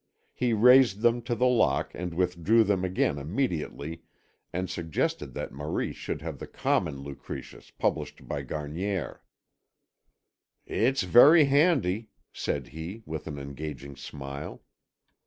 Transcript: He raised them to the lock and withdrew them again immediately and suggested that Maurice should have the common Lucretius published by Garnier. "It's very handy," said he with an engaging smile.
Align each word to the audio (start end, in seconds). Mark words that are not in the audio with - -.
He 0.33 0.51
raised 0.53 1.01
them 1.01 1.21
to 1.29 1.35
the 1.35 1.45
lock 1.45 1.91
and 1.93 2.15
withdrew 2.15 2.63
them 2.63 2.83
again 2.83 3.19
immediately 3.19 4.01
and 4.51 4.67
suggested 4.67 5.35
that 5.35 5.51
Maurice 5.51 5.95
should 5.95 6.23
have 6.23 6.39
the 6.39 6.47
common 6.47 7.01
Lucretius 7.01 7.69
published 7.69 8.27
by 8.27 8.41
Garnier. 8.41 9.21
"It's 10.65 11.03
very 11.03 11.45
handy," 11.45 12.09
said 12.33 12.69
he 12.69 13.03
with 13.05 13.27
an 13.27 13.37
engaging 13.37 13.95
smile. 13.95 14.63